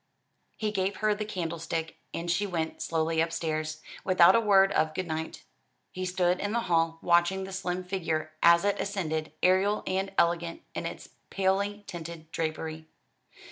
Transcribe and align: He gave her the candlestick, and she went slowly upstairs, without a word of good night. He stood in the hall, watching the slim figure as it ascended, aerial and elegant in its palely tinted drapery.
He 0.57 0.71
gave 0.71 0.95
her 0.95 1.13
the 1.13 1.25
candlestick, 1.25 1.97
and 2.11 2.31
she 2.31 2.47
went 2.47 2.81
slowly 2.81 3.21
upstairs, 3.21 3.83
without 4.03 4.35
a 4.35 4.39
word 4.41 4.71
of 4.71 4.95
good 4.95 5.05
night. 5.05 5.43
He 5.91 6.07
stood 6.07 6.39
in 6.39 6.53
the 6.53 6.61
hall, 6.61 6.97
watching 7.03 7.43
the 7.43 7.53
slim 7.53 7.83
figure 7.83 8.31
as 8.41 8.65
it 8.65 8.79
ascended, 8.81 9.31
aerial 9.43 9.83
and 9.85 10.11
elegant 10.17 10.63
in 10.73 10.87
its 10.87 11.09
palely 11.29 11.83
tinted 11.85 12.31
drapery. 12.31 12.87